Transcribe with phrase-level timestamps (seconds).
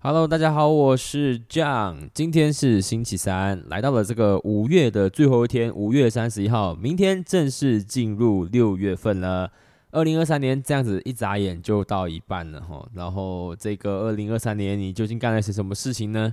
[0.00, 9.50] Hello，大家好，我是 John，今天是星期三，来到了这个五月的最后一天，五月三十一号，明天正式进入六月份了。
[9.90, 16.32] 二零二三年这样子一眨眼就到一半了哈，然后这个二零二三年你究竟干了些什么事情呢？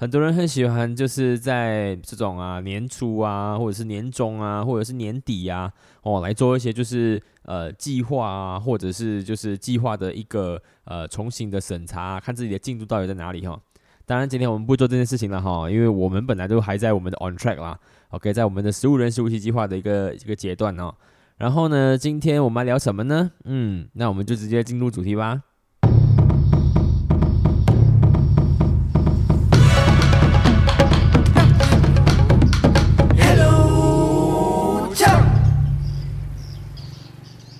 [0.00, 5.70] 很多人很喜欢，就是在这种啊年初啊，或者是年终啊，或者是年底啊，
[6.00, 13.60] 哦，来做一些就是呃计划啊，或者是就是计划的一个呃重新的审查，看自己的进度到底在哪里哈。
[14.06, 17.78] 当然，今天我们不做这件事情了哈，因为我们本来都还在我们的 on track 啦
[18.08, 20.94] ，OK，在我们的十五人十五期计划的一个一个阶段哦。
[21.36, 23.32] 然后呢，今天我们来聊什么呢？
[23.44, 25.42] 嗯，那我们就直接进入主题吧。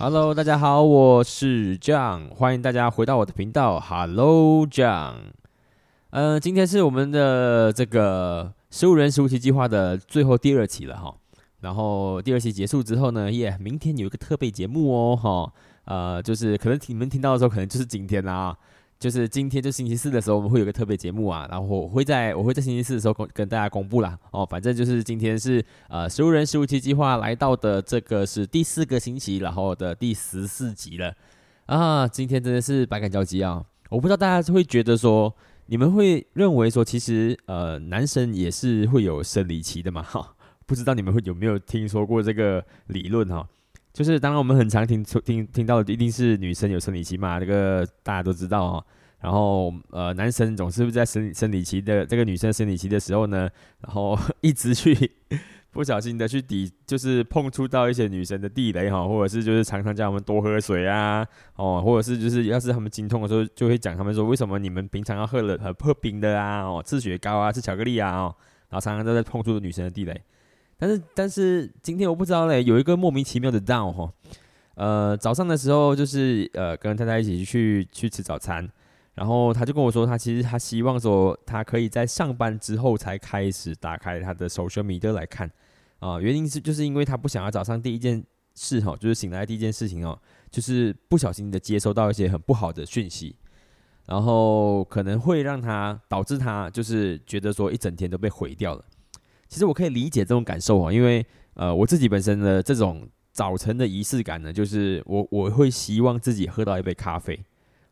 [0.02, 3.78] Hello，大家好，我是 John，欢迎大家回到我的频道。
[3.78, 5.16] Hello，John。
[6.08, 11.14] 嗯，今天是我们的这个十五人十五期计划的最后第二期了哈。
[11.60, 15.52] 然后第二期结束之后呢，耶，明天有一个特备节目哦，哈，
[15.84, 18.56] 呃，就是可能你们听到的时候，可能就是今天啦。
[19.00, 24.18] 就是今天就星期四的时候，我们会有个特别节目啊，然后我会在我会在星期四的时候跟跟大家公布啦。
[24.30, 31.14] 哦，反正就是今天是呃十五人十五期计划来到的这个是第四个星期，然后的第十四集了
[31.64, 33.64] 啊，今天真的是百感交集啊！
[33.88, 35.34] 我不知道大家会觉得说，
[35.68, 40.02] 你们会认为说，其实呃男生也是会有生理期的嘛？
[40.02, 40.34] 哈，
[40.66, 43.48] 不知道你们会有没有听说过这个理论哈？
[43.92, 48.84] 就是当然，我们很常听听听到的一定是女生有生理期嘛，这个大家都知道哦。
[49.20, 53.50] 然后呃，男生总是在生生理期的这个女生生理期的时候呢，
[53.82, 55.12] 然后 一直去
[55.72, 68.34] 不小心的去抵，就是碰触到一些女生的地雷哈，或者是就是常常叫我们多喝水啊，哦，或者是就是要是他们经痛的时候，就会讲他们说为什么你们平常要喝了喝喝冰的啊，哦，吃雪糕啊，吃巧克力啊，哦，
[68.70, 70.22] 然后常常都在碰触女生的地雷。
[70.80, 74.10] 但是但是今天我不知道嘞，有一个莫名其妙的 down 哈，
[74.76, 78.66] 呃，早上的时候就是呃跟太太一起去去吃早餐，
[79.14, 85.50] 然后他就跟我说，他其实他希望说他可以在上班之后才开始打开他的 social media 来看。
[85.98, 88.24] 啊，原因是就是因为他不想要早上第一件
[88.54, 90.18] 事哈，就是醒来第一件事情哦，
[90.50, 93.36] 就是不小心的接收到一些很不好的讯息，
[94.06, 98.82] 然后可能会让他导致他就是觉得说一整天都被毁掉了。
[99.50, 107.38] 其实我可以理解这种感受啊，因为呃，我自己本身的这种早晨的仪式感呢，就是我我会希望自己喝到一杯咖啡，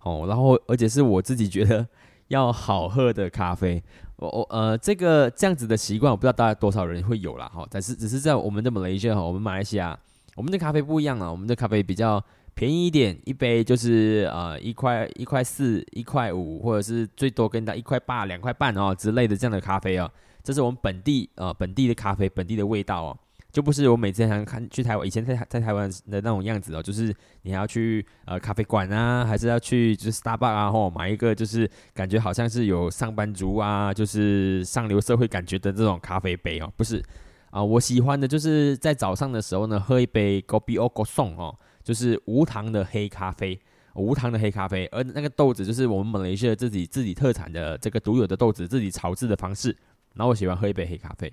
[0.05, 1.85] 哦，然后而且是我自己觉得
[2.29, 3.83] 要好喝的咖啡，
[4.19, 9.99] 我我呃这个这样子的习惯，我不知道大家多少人会有啦，哈，但是只是在我们的马来西亚，我们马来西亚
[10.37, 20.09] 我们的咖啡不一样啊，我们的咖啡比较便宜一点，一杯就是呃一块一块四一块五，或者是最多跟到一块八两块半哦之类的这样的咖啡啊。
[20.49, 23.19] 这是我们本地呃本地的咖啡，本地的味道哦，
[23.53, 37.05] 就不是我每次想看去台湾以前在在台湾的那种样子哦，就是你还要去呃咖啡馆啊，还是要去就是 Starbucks 啊，或买一个就是感觉好像是有上班族啊，就是上流社会感觉的这种咖啡杯哦，不是
[37.51, 41.55] 啊，我喜欢的就是在早上的时候呢，喝一杯 Kopi O Go Song 哦，
[41.85, 43.61] 就是无糖的黑咖啡，
[43.97, 49.77] 无糖的黑咖啡，而那个豆子就是我们马来西亚自己自己特产的这个独有的豆子，自己炒制的方式。
[50.15, 51.33] 然后我喜欢喝一杯黑咖啡，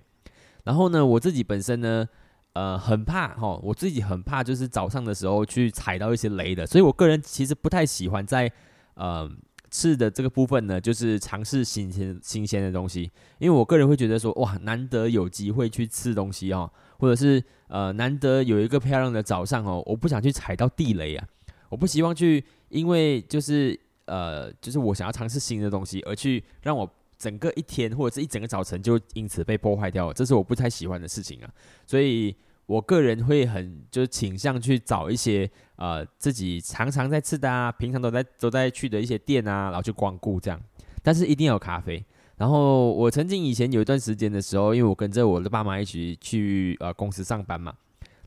[0.63, 2.08] 然后呢，我自己本身呢，
[2.53, 8.52] 呃，很怕哈，我自己很怕就是早上的时候去踩到一些雷的，所以我个人其实不太喜欢在
[8.94, 9.30] 呃
[9.72, 13.09] 吃的这个部分呢，就是尝试新鲜新鲜的东西，
[13.40, 21.28] 因为我个人会觉得说，哇，难得有机会去吃东西哦，或者是呃难得有一个漂亮的早上哦，我不想去踩到地雷啊，
[21.69, 26.88] 我不希望去因为就是呃就是我想要尝试新的东西而去让我。
[27.17, 31.49] 整个一天或者是一整个早晨就因此被破坏掉了，这是我不太喜欢的事情啊。
[31.87, 40.59] 所以我个人会很就是倾向去找一些呃自己常常在吃的啊，平常都在都在去的一些店啊，然后去光顾这样。
[41.03, 42.03] 但是一定要有咖啡。
[42.38, 47.73] 然后我曾经以前有一段时间的时候，因为我跟着我的爸妈一起去呃公司上班嘛，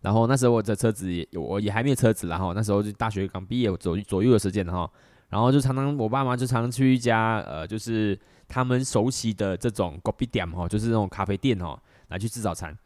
[0.00, 4.91] 然后那时候我的车子也我也还没有车子，然后那时候就大学刚毕业左左右的时间哈，
[5.29, 8.19] 然后就常常我爸妈就常常去一家呃就是。
[8.49, 11.79] 他们熟悉的这种 coffee 店哈，就是那种咖啡店哦，
[12.09, 12.77] 来去吃早餐。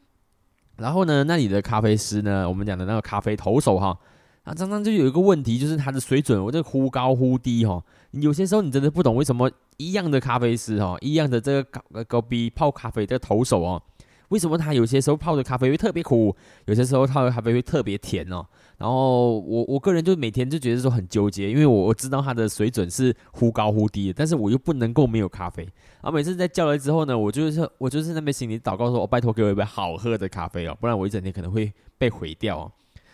[0.76, 3.96] 然后呢，那里的咖啡师呢，我们讲的那个咖啡投手哈，
[4.42, 7.82] 啊，常常就有一个问题，就是他的水准，我这忽高忽低哈。
[8.10, 13.82] 有些时候你真的不懂为什么一样的咖啡师哈，一样的这个咖咖啡泡咖啡的投手哦，
[14.28, 16.34] 为什么他有些时候泡的咖啡会特别苦，
[16.64, 18.44] 有些时候泡的咖啡会特别甜哦？
[18.82, 25.62] 然后我我个人就每天就觉得说很纠结，因为我我知道他的水准是忽高忽低的，但是我又不能够没有咖啡。
[25.62, 32.72] 然后每次在叫了之后呢，我就是我就是那边心里祷告说，我拜托给我一杯好喝的咖啡哦，不然我一整天可能会被毁掉哦。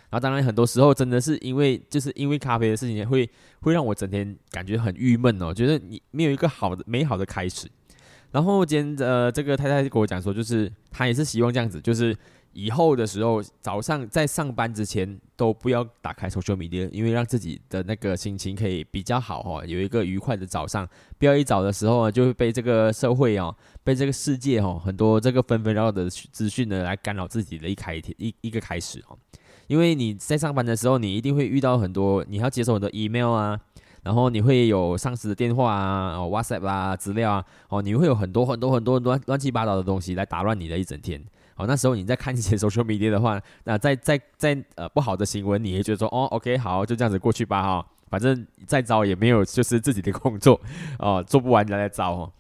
[0.09, 3.29] 然后当然很多时候真的是因为就是因为咖啡的事情会
[3.61, 7.69] 会让我整天感觉很郁闷哦，觉得你没有一个好的美好的开始。
[8.31, 12.17] 然后今天呃，这个太太跟我讲说，就是她也是希望这样子，就是
[12.53, 20.89] 以后的时候早上在上班之前都不要打开 social media，因为让自己的那个心情可以比较好哈，有一个愉快的早上。
[21.19, 23.55] 不要一早的时候啊，就会被这个社会哦，
[23.85, 29.19] 被这个世界哦，很多这个纷纷扰扰的资讯呢来干扰自己的一开一一个开始哦。
[29.67, 33.61] 因为你在上班的时候，你一定会遇到很多，你要接受很多 email 啊。
[34.05, 41.23] 然后你会有上司的电话啊，哦，WhatsApp 啦，资料啊，哦，你会有很多很多很多乱乱七八糟的东西来打乱你的一整天。
[41.59, 50.59] 哦，那时候你在看一些 social media 的话，那在在在呃不好的新闻，你也觉得说，哦，OK，好，就这样子过去吧，哈，反正再招也没有就是自己的工作，
[50.99, 52.33] 哦，做不完再来招，哦。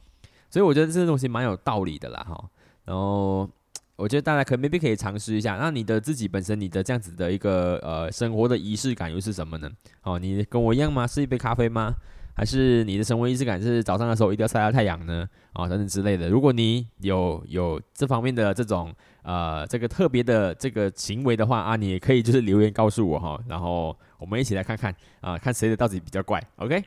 [0.48, 2.44] 所以我觉得这个东西蛮有道理的啦，哈，
[2.86, 3.50] 然后。
[3.98, 5.56] 我觉得大家可 maybe 可以尝试一下。
[5.56, 9.68] 那你的自己本身，你的这样子的一个呃生活的仪式感又是什么呢？
[10.04, 11.04] 哦，你跟我一样吗？
[11.04, 11.96] 是一杯咖啡吗？
[12.38, 15.28] 还是你的生活仪式感是早上的时候一定要晒到太阳呢？
[15.54, 16.28] 啊，等等之类的。
[16.28, 23.36] 如果你有有这方面的这种呃这个特别的这个行为的话啊，你也可以就是留言告诉我哈。
[23.48, 26.40] 然后我们一起来看看啊，看谁的到底比较怪。
[26.58, 26.80] OK，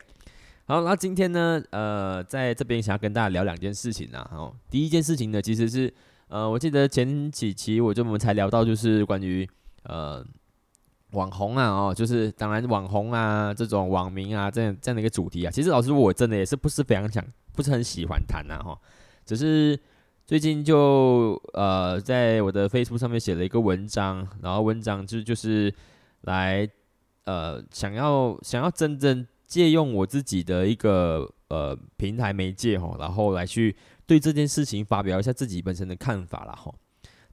[0.67, 4.25] 好，那今天呢，呃，在这边想要跟大家聊两件事情啊。
[4.33, 5.93] 哦，第一件事情呢，其实是。
[6.29, 9.45] 呃，我记得前几期我就我们才聊到，就是关于
[9.83, 10.25] 呃
[11.11, 15.51] 网红啊，哦，就是当然网红啊这种网民啊这样这样的一个主题啊。
[15.51, 18.77] 其实老师我真的也是不是非常想，不是很喜欢谈呐哈。
[19.25, 19.79] 只是
[20.25, 25.73] 最近就呃在我的 Facebook 上面写了一个文章，然后文章就就是
[26.21, 26.67] 来
[27.25, 33.75] 呃想要想要真正借用我自己的一个呃平台媒介哈，然后来去。
[34.07, 36.69] 对这件事情发表一下自己本身的看法了哈，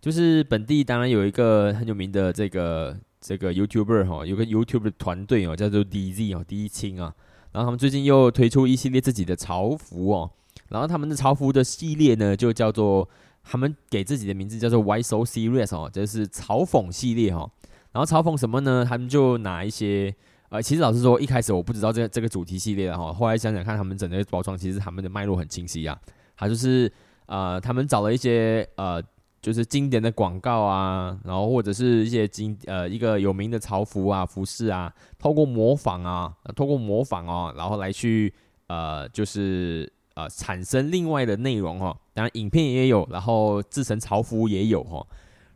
[0.00, 7.12] 就是本地当然有一个很有名的这个这个 YouTuber 哈，有个 YouTuber 团队哦，叫做 DZ 哦，第一清啊，
[7.52, 10.30] 然后他们最近又推出一系列自己的潮服哦，
[10.68, 13.08] 然后他们的潮服的系列呢就叫做
[13.42, 17.50] 他们给自己的名字叫做 Y So Serious 哦，就是嘲讽系列哈，
[17.92, 18.84] 然后嘲讽什么呢？
[18.88, 20.14] 他们就拿一些
[20.50, 25.98] 呃，其实老实说一开始我不知道这这个主题系列的哈，后来想想看他们整个包装，其实他们的脉络很清晰啊。
[26.36, 26.90] 他就是
[27.26, 29.02] 呃，他们找了一些呃，
[29.48, 38.30] 就是经典的广告啊，然后或者是一些经呃一个有名的潮服啊、服饰啊，透过模仿啊，透过模仿哦，然后来去
[38.66, 41.96] 呃，就是呃产生另外的内容哦。
[42.12, 45.02] 当然，影片也有，然后制成潮服也有哈。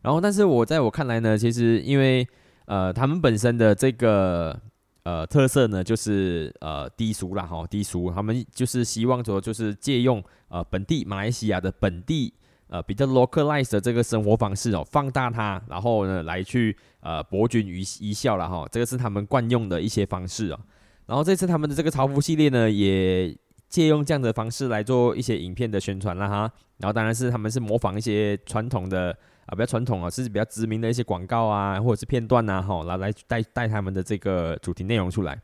[0.01, 2.27] 然后，但是我在我看来呢，其实因为
[2.65, 4.59] 呃，他们本身的这个。
[5.05, 12.33] 呃，特色呢就是呃低俗啦哈，低俗，他们就是希望说就是借用呃本地马来西亚的本地
[12.67, 20.59] 呃比较 localized 的这个生活方式哦，放大它，然后呢来去呃博君一一笑了哈，这个是他们惯用的一些方式啊。
[21.05, 23.35] 然后这次他们的这个潮服系列呢，也
[23.69, 26.51] 借用这样的方式来做一些影片的宣传了哈。
[26.77, 29.15] 然后当然是他们是模仿一些传统的。
[29.45, 35.37] 啊，比较传统啊，是比较知名的一些广告啊，或者是片段呐，哈，来来带带他们的这个主题内容出来。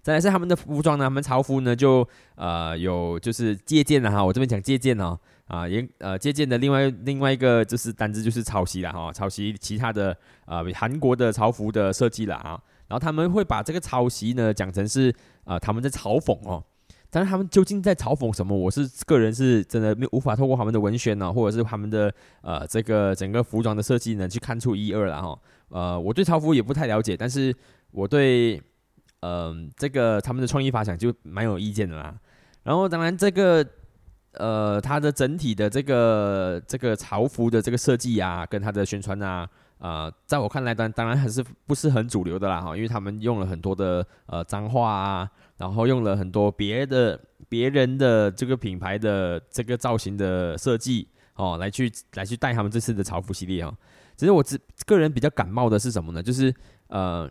[0.00, 5.20] 再来是他们的服装呢，他们潮服呢就呃有就是借鉴了哈，我这边讲借鉴哦，
[5.52, 10.16] 啊也呃借鉴的另外另外一个就是单子就是抄袭了哈，抄袭其他的
[10.46, 16.64] 呃韩国的潮服的设计了啊，然后他们会把这个抄袭呢讲成是啊他们在嘲讽哦。
[17.14, 18.56] 但是他们究竟在嘲讽什么？
[18.56, 25.38] 我是个人是真的没无法透过他们的文宣呢，或者是他们的呃这个整个服装的设计呢去看出一二了哈。
[25.68, 27.54] 呃，我对潮服也不太了解，但是
[27.90, 28.58] 我对
[29.20, 32.18] 嗯这个他们的创意发想就蛮有意见的啦。
[32.62, 33.62] 然后当然这个
[34.34, 39.48] 呃它的整体的这个这个潮服的这个设计啊，跟它的宣传啊。
[39.78, 53.76] 啊，在我看来，当当然还是不是很主流的啦哈，因为他们用了很多的呃脏话啊，然后用了很多别的别人的这个品牌的这个造型的设计哦，来去来去带他们这次的潮服系列啊。
[54.16, 56.22] 其实我只个人比较感冒的是什么呢？
[56.22, 56.54] 就是
[56.86, 57.28] 呃，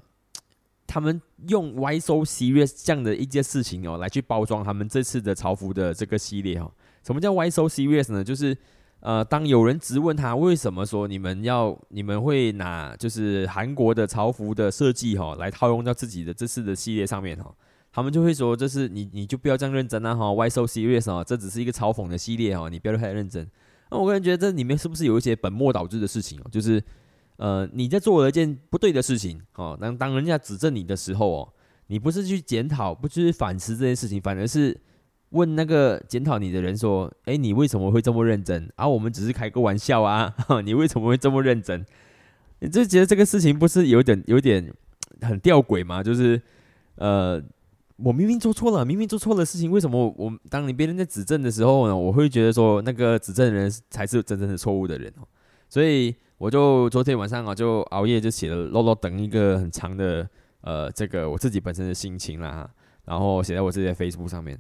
[0.85, 6.69] 他们用 Y So Serious 这样的一件事情哦，来去包装他们这次的潮服的这个系列哈。
[7.03, 8.23] 什么叫 Why So Serious 呢？
[8.23, 8.57] 就是
[8.99, 17.51] 呃，当有人质问他为什么说你们要你们会拿就是韩国的潮服的设计哈来套用到自己的这次的系列上面哈，
[17.91, 23.49] 他们就会说这是你你就不要这样认真啊哈，Why so serious 哦，这只是一个嘲讽的系列哦，你不要太认真
[23.89, 26.49] 那我个人觉得这里面是不是有一些本末倒置的事情哦？
[26.51, 26.81] 就是
[27.37, 31.53] 呃，你在做了一件不对的事情哦，当当人家指正你的时候哦，
[31.87, 34.79] 你不是去检讨，不是去反思这件事情，反而是
[35.31, 38.71] 问那个检讨你的人说：“哎，你为什么会这么认真？
[38.75, 40.33] 啊，我们只是开个玩笑啊，
[40.63, 41.85] 你为什么会这么认真？”
[42.59, 44.71] 你就觉得这个事情不是有点有点
[45.21, 46.01] 很吊诡吗？
[46.01, 46.41] 就是
[46.95, 47.41] 呃。
[48.03, 51.95] 我明明做错了，明明做错了事情，为什么我当你别人在指正的时候呢？
[51.95, 55.27] 我会觉得说那个指正的人才是真正的错误的人哦。
[55.69, 60.27] 所以我就昨天晚上啊，就熬夜就写了漏漏等一个很长的
[60.61, 62.67] 呃这个我自己本身的心情啦，
[63.05, 64.59] 然后写在我自己的 Facebook 上面。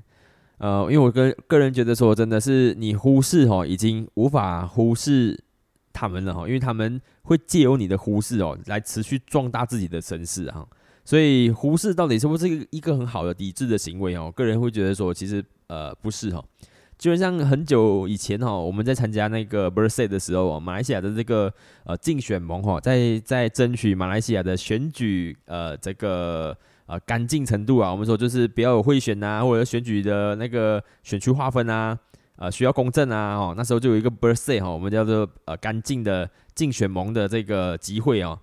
[0.61, 5.43] 呃，因为我个个人觉得说，真的是你忽视哦，已经无法忽视
[5.91, 10.67] 他们了哈，因为他们会借由你的忽视哦，来持续壮大自己的身世哈。
[11.03, 14.31] 所以忽视到底是不是一个一个很好的抵制的行为哦？
[14.35, 16.43] 个人会觉得说，其实呃不是哈。
[16.95, 21.51] 就像很久以前哈，我们在参加那个 birthday 的时候，哦马来西亚的这个
[21.85, 31.97] 呃竞选盟哈，在在争取马来西亚的选举呃这个呃干净程度啊，我们说就是不要有贿选呐，或者选举的那个选区划分啊，
[32.37, 38.39] 呃需要公正啊哦，那时候就有一个 birthday 哈，我们叫做呃干净的竞选盟的这个集会哦。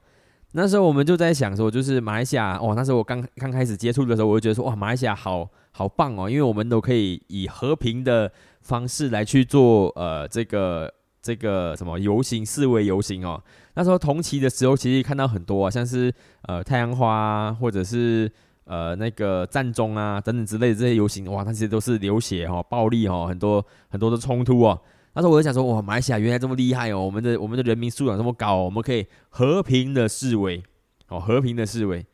[0.53, 13.43] 那时候我们就在想说，就是马来西亚哦，那时候我刚刚开始接触的时候，我就觉得说哇，马来西亚好好棒哦，因为我们都可以以和平的方式来去做呃这个这个什么游行示威游行哦。
[13.75, 18.31] 那时候同期的时候，其实看到很多啊，像是呃太阳花或者是
[18.65, 24.81] 呃那个战中啊等等之类的这些游行，哇，那些都是流血哈、暴力哈，很多很多的冲突哦。
[25.15, 27.01] 那时候我就想说，哇，马来西亚原来这么厉害哦！
[27.01, 30.63] 我们的我们的人民素养这么高，我们可以和平的示威，
[31.09, 32.07] 哦，和平的示威。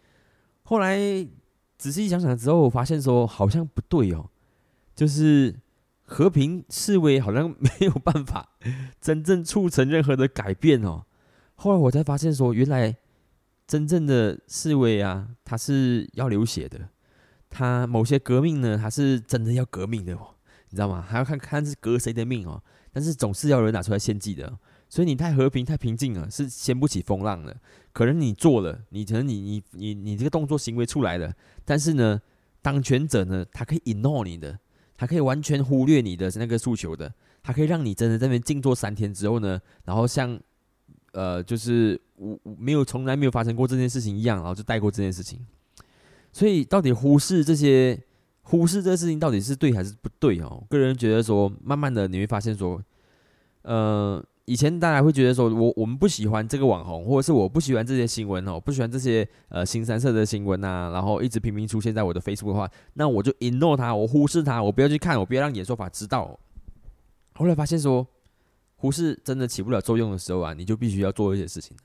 [0.62, 0.98] 后来
[1.76, 4.30] 仔细想想之后，我发现说好像不对哦，
[4.94, 5.54] 就是
[6.04, 8.56] 和平示威好像没有办法
[9.00, 11.04] 真正促成任何的改变哦。
[11.54, 12.96] 后来我才发现说，原来
[13.66, 16.88] 真正的示威啊，它是要流血的，
[17.48, 20.34] 它某些革命呢，它是真的要革命的哦，
[20.70, 21.00] 你知道吗？
[21.00, 22.62] 还要看看是革谁的命哦。
[22.92, 24.56] 但是总是要有人拿出来献祭的，
[24.88, 27.56] 所以你太和平、太平静了，是掀不起风浪的。
[27.92, 31.34] 可能你做了，你可能你你你你这个动作行为出来了，
[31.64, 32.20] 但是呢，
[32.62, 34.60] 当权者呢，他可以 ignore 你的，
[34.96, 40.38] 他可以完全忽略你的那个诉求的，他可以让你真的在那边静坐三天之后呢，然后像
[41.12, 45.38] 呃，就是我没有从来没有发生过这件事情一样，然后就带过这件事情。
[46.32, 48.00] 所以到底忽视这些？
[48.46, 50.62] 忽视这个事情到底是对还是不对哦？
[50.68, 52.78] 个人觉得说，慢慢的你会发现说，
[53.62, 66.38] 呃，以前大家会觉得说我我们不喜欢这个网红，或者是我不喜欢这些新闻哦，不喜欢这些呃新三色的新闻呐，然后一直频频出现在我的 Facebook 的话，那我就 ignore 它，我忽视它，我不要去看，我不要让演说法知道。
[67.34, 68.06] 后来发现说，
[68.76, 71.76] 忽视真的起不了作用的时候啊，你就必须要做一些事情。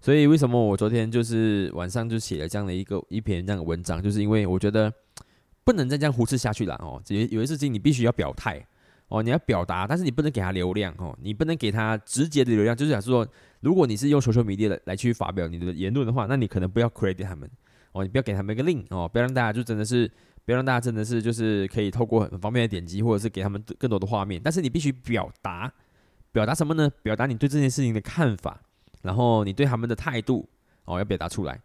[0.00, 4.92] 所以为什么我昨天就是晚上就写了这样的一个一篇这样的文章，就是因为我觉得。
[5.64, 7.02] 不能再这样忽视下去了哦！
[7.08, 8.64] 有有些事情你必须要表态
[9.08, 12.76] 哦，你要表达，但是你不能给他流量哦，你不能给他直接的流量。
[12.76, 13.26] 就是想说，
[13.60, 17.48] 如果你是用 social media 来来去发表你的言论的话，那你可能不要 credit 他们
[17.92, 20.10] 哦，你不要给他们一个 link 哦，不要让大家就真的是，
[20.44, 24.40] 不要让大家真的是就是可以透过很方便的点击，或者是给他们更多的画面。
[24.42, 25.72] 但是你必须表达，
[26.32, 26.90] 表达什么呢？
[27.02, 28.60] 表达你对这件事情的看法，
[29.02, 30.48] 然后你对他们的态度
[30.84, 31.60] 哦，要表达出来。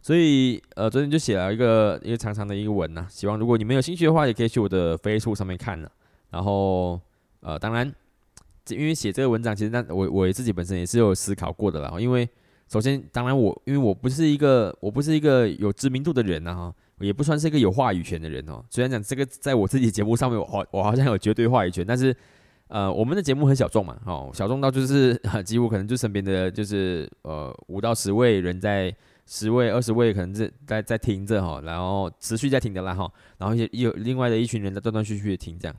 [0.00, 5.90] 所以，呃，昨天就写了一个一个长长的一个文呐，希望如果你们有兴趣的话，也可以去我的 Facebook 上面看了。
[6.34, 7.00] 然后，
[7.42, 7.86] 呃，当然，
[8.70, 11.94] 因为写这个文章，其实那我我自己本身也是有思考过的啦。
[12.00, 12.28] 因为
[12.66, 18.64] 首先，当然我因为我不是一个我不是一个有知名度的人呐哈，也不算是一个有话语权的人哦。
[18.68, 22.12] 虽然讲这个在我自己节目上面，我好我好像有绝对话语权，但是，
[22.66, 28.92] 呃，我们的节目很小众嘛，哦，小众到就是 几乎可能就身边的就是呃五到十位人在。
[29.26, 35.74] 十位、二十位可能在在在听着哈，然后持续在听的啦哈，然后也有另外的一群人在断断续续的听这样。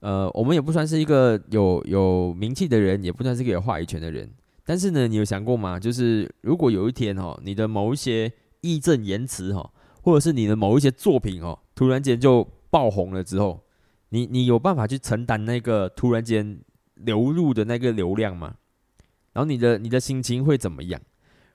[0.00, 4.30] 呃，我们也不算是一个有有名气的人，也不算是一个有话语权的人。
[4.64, 5.78] 但是呢，你有想过吗？
[5.78, 9.70] 就是如果有一天哦，你的某一些义正言辞哈，
[10.02, 13.64] 或者是你的某一些作品哦，突然间就爆红了之后，
[14.10, 16.60] 你你有办法去承担那个突然间
[16.94, 18.56] 流入的那个流量吗？
[19.32, 21.00] 然后你的你的心情会怎么样？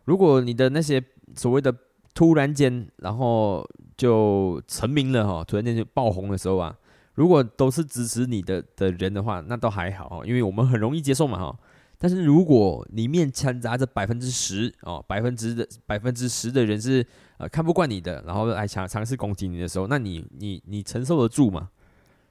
[0.06, 1.02] 如果你的那些
[1.36, 1.74] 所谓的
[2.14, 6.76] 突然间，然后就成名了哈，突然间就爆红的时候啊，
[7.16, 11.60] 如果都是支持你的的人的话，那倒还好，因为我们很容易接受嘛哈。
[11.98, 17.06] 但是如果里面掺杂着百分之十哦，百分之的百分之十的人是
[17.38, 21.70] 呃看不惯你的，然后来尝尝试攻击你的时候，那你你你承受得住吗？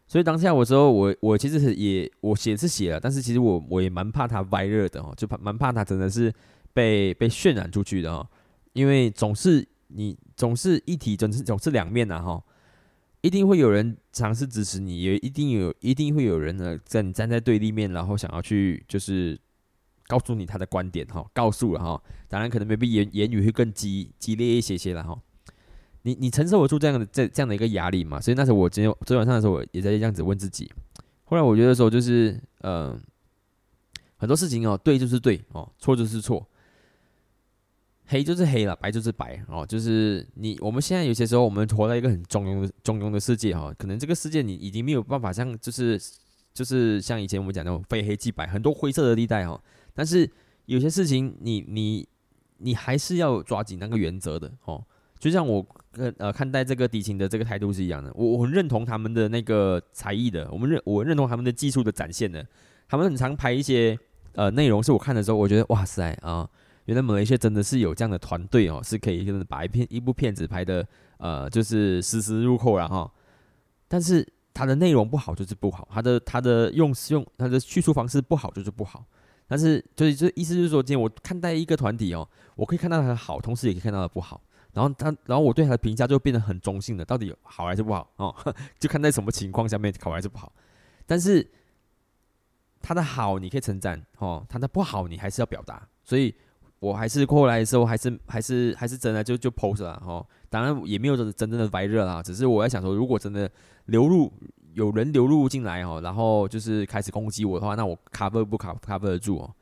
[0.07, 6.31] 所以当下我时候，我我其实也我写是写了，但是其实我我也蛮怕它歪热的哦，就怕蛮怕它真的是
[6.75, 8.27] 被被渲染出去的哦，
[8.75, 12.43] 因为总是你总是一体，总是总是两面呐哈，
[13.23, 19.39] 一定会有人尝试支持你，也一定有一定会有人呢在你站在对立面，然后想要去就是
[20.09, 25.19] 告诉你他的观点哈，告诉了哈，当然可能 maybe 言言语会更激激烈一些些了哈。
[26.03, 28.21] 你你承受得住这样的这这样的一个压力嘛？
[28.21, 30.69] 所以那时候我今天昨天晚上的时候，我也在这样子问自己。
[31.25, 32.99] 后来我觉得说，就是呃，
[34.17, 36.45] 很多事情哦，对就是对哦，错就是错，
[38.13, 39.65] 黑就是黑了，白就是白哦。
[39.67, 45.99] 就是你我们现在有些时候，我们活在一个很中庸的中庸的世界哈，可能这个世界你已经没有办法像就是
[46.53, 49.59] 就是像以前我们讲那种非黑即白，很多灰色的地带哈。
[49.95, 50.31] 但是
[50.67, 52.07] 有些事情，你你
[52.59, 54.85] 你还是要抓紧那个原则的哦。
[55.19, 55.65] 就像我
[55.97, 62.45] 呃呃看待这个敌情的这个态度是一样的，我我很认同他们的那个才艺的，我们认我认同他们的技术的展现的，
[62.89, 63.97] 他们很常拍一些
[64.35, 66.49] 呃内容，是我看的时候，我觉得哇塞啊，
[66.87, 70.87] 原来马来西亚真的是有这样的团队哦，是可以就是把一片一部片子拍的
[71.19, 73.11] 呃就是丝丝入扣了哈，
[73.89, 79.05] 但是它的内容不好就是不好，它的它的用用它的叙述方式不好就是不好，
[79.47, 84.41] 但是就是这意思就是说，今天我看待一个团体哦，我可以看到它的好，同时也可以看到它不好。
[84.75, 88.35] 然后他，然后我对他的评价就变得很中性的，到底好还是不好哦？
[88.79, 90.51] 就看在什么情况下面好还是不好。
[91.05, 91.47] 但是
[92.81, 95.87] 他的好你可以称赞哦，他的不好你还是要表达。
[96.03, 96.35] 所以
[96.83, 100.27] 我还是过来的时候，还是还是还是真的就就 post 了哦。
[100.51, 103.49] 当然也没有真真正的白热啦，只是我在想说，如果真的
[103.87, 104.33] 流入
[104.75, 109.55] 有人流入进来哦，然后就是开始攻击我的话，那我 cover 不 cover cover 得住哦？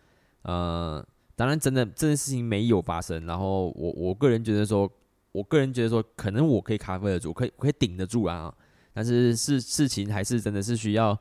[0.43, 4.91] 呃，当然真的这件事情没有发生，然后我我个人觉得说。
[5.33, 8.53] 我个人觉得说，可能我可以卡得住，可以可以顶得住啊。
[8.93, 11.17] 但是事事情还是真的是需要，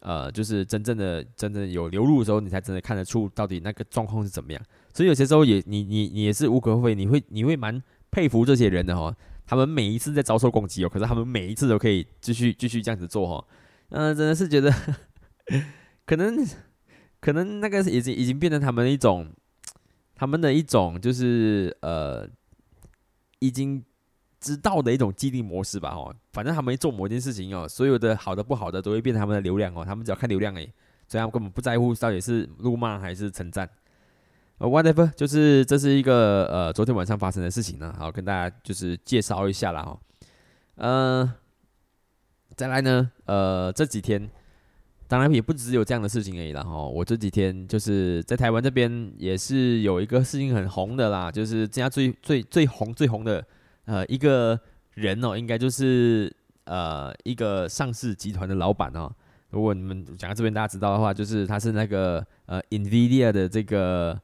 [0.00, 4.60] 呃，就是真正的真正有流入的时候，你才真的看得出到底那个状况是怎么样。
[4.94, 9.14] 所以有些时候也你你你也是无可厚非，你会你会蛮佩服这些人的哈。
[9.44, 13.46] 他们每一次在遭受攻击哦，可是他们每一次都可以继续继续这样子做哈。
[13.90, 14.72] 嗯，真的是觉得
[16.06, 16.46] 可能
[17.20, 19.28] 可能那个已经已经变成他们的一种
[20.14, 22.26] 他们的一种就是呃。
[23.40, 23.84] 已经
[24.40, 30.64] 知道的一种既定模式吧，哦，反正他们做某件事情哦，所有的好的不好的都会变成他们的流量哦，他们只要看流量诶，
[31.06, 33.68] 所以他们根本不在乎到底是辱骂还是称赞。
[34.68, 39.82] ，whatever，就是这是一个呃昨天晚上发生的事情呢，好跟大家就是介绍一下啦。
[39.82, 39.98] 哈。
[40.76, 41.30] 嗯，
[42.56, 44.28] 再来呢，呃这几天
[45.06, 53.44] 当然也不只有这样的事情而已啦，哈，我这几天就是在台湾这边也是有一个事情很红的啦，就是这家最最最红最红的
[53.84, 54.58] 呃一个
[54.94, 59.12] 人哦，应该就是呃一个上市集团的老板哦。
[59.50, 64.20] 如果你们讲到这边大家知道的话，就是他是那个呃 Nvidia 的这个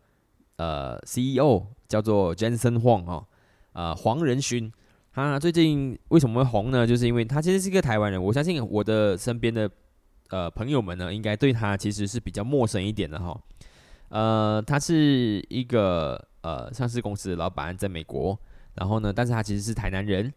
[0.60, 3.26] 呃 CEO 叫做 Jensen Huang 哦，
[3.72, 4.70] 呃黄仁勋。
[5.12, 6.86] 他最近为什么会红呢？
[6.86, 9.70] 就是因为他其实是一个台湾人，我相信我的身边的。
[10.32, 13.36] 呃，朋友们呢，应该对他其实是比较陌生一点的哈。
[14.10, 18.38] 呃，他是一个呃上市公司的老板，在美国。
[18.74, 20.32] 然后呢，但是他其实是台南人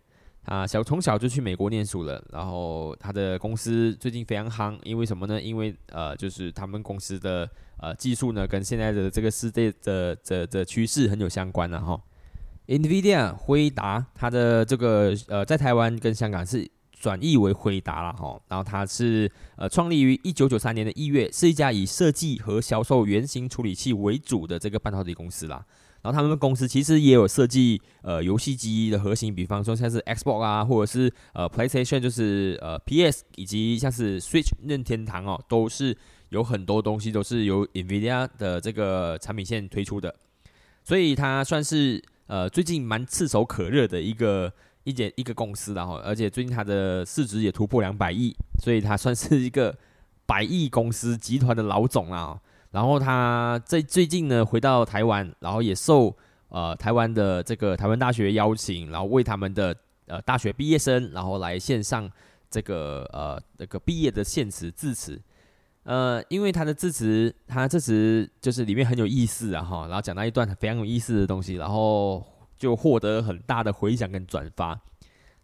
[0.45, 2.23] 啊，小从小就去美国念书了。
[2.31, 5.41] 然后他的公司最近非常夯，因为什么呢？
[5.41, 12.01] 因为呃，就是他们公司的呃技术呢，跟现在的这个世界的的的趋势很有相关了哈。
[12.67, 16.69] NVIDIA 辉达，它的这个呃，在台湾跟香港是。
[17.03, 25.65] 转译为回答了哈，然后它是呃创立于一九九三年的一月，是一家以设计和销售原型处理器为主的这个半导体公司啦。
[26.01, 35.97] 然后他们公司其实也有设计呃游戏机的核心，比方说像是 Xbox 啊，或者是呃 PlayStation，就是呃 PS，以及像是 Switch 任天堂哦，都是
[36.29, 40.15] 有很多东西都是由 Nvidia 的这个产品线推出的，
[40.85, 44.53] 所以它算是呃最近蛮炙手可热的一个。
[44.83, 49.73] 一间一个公司，然后而且最近它的市值也突破两百亿，所以它算是一个
[50.25, 52.39] 百亿公司集团的老总啊。
[52.71, 56.13] 然后他在最近呢回到台湾，然后也受
[56.49, 59.75] 呃台湾的这个台湾大学邀请，然后为他们的
[60.07, 62.09] 呃大学毕业生，然后来线上
[62.49, 65.21] 这个呃那个毕业的献词致辞。
[65.83, 72.25] 呃，因为他的致辞，他致辞就是里面很有意思啊哈，然后讲到一段非常有意思的东西，然后。
[72.57, 74.79] 就获得很大的回响跟转发，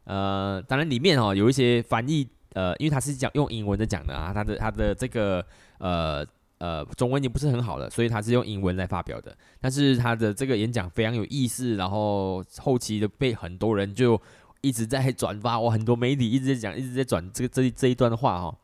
[0.06, 5.46] 呃，当然里面哦有一些翻译，呃，因为他是讲用英文的讲的啊，他的他的这个
[5.80, 6.26] 呃
[6.60, 9.36] 呃中文也不是很好的，所以他是用英文来发表的。
[9.60, 14.20] 但是他的这个演讲非常有意思，然后后期的被很多人就
[14.62, 18.58] 一直在转发，我很多媒体一直在讲，一直在转这个这这一段话哈。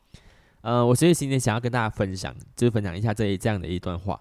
[0.62, 4.20] 呃，我所以今天想要跟大家分享，就是分享一下这这样的一段话。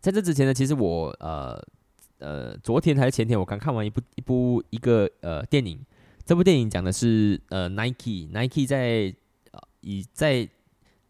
[0.00, 1.62] 在这之前呢，其实我呃
[2.22, 5.84] 呃昨天还是前天，我刚看完一部一部一个呃电影。
[6.24, 9.12] 这部电影讲的是呃 Nike，Nike 在
[9.50, 10.48] 呃以在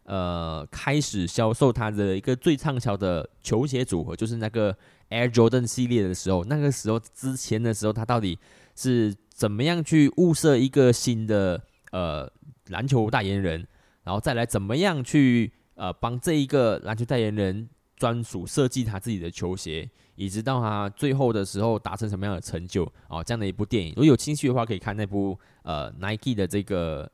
[0.05, 4.75] 呃开始销售它的一个最畅销的球鞋组合，就是那个
[5.11, 8.39] Air Jordan 系列的时候，那个时候之前的时候，它到底
[8.75, 12.27] 是怎么样去物色一个新的呃
[12.69, 13.67] 篮球代言人，
[14.03, 17.69] 然后再来怎么样去呃帮这一个篮球代言人。
[18.03, 27.09] 专属设计他自己的球鞋，一直到他最后的时候达成什么样的成就哦，这样的一部电影，如果有兴趣的话，可以看那部呃 Nike 的这个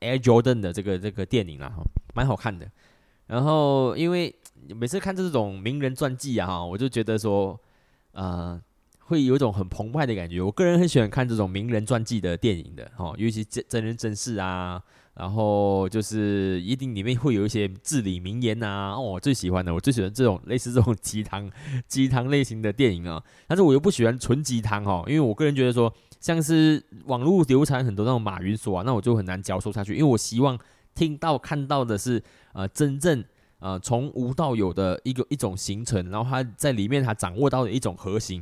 [0.00, 1.82] Air Jordan 的这个这个电影啦，哈，
[2.14, 2.70] 蛮好看的。
[3.26, 4.34] 然后因为
[4.76, 7.58] 每次看这种名人传记啊，哈，我就觉得说，
[8.12, 8.60] 呃，
[8.98, 10.42] 会有一种很澎湃的感觉。
[10.42, 14.82] 我个人很喜欢看这种名人传记的电影的，哈，尤其真真人真事啊。
[15.18, 21.50] 然后就是一定里面会有一些至理名言呐，哦，我最喜欢的，我最喜欢这种类似这种鸡汤
[21.88, 23.20] 鸡汤类型的电影啊。
[23.48, 29.92] 但是我又不喜欢纯鸡汤哦，因为我个人觉得说，像是网络流传很多那种马云说啊，那我就很难教授下去。
[29.94, 30.56] 因为我希望
[30.94, 33.24] 听到看到的是呃真正
[33.58, 38.40] 呃从无到有的一个一种形成，然后他在里面他掌握到的一种核心。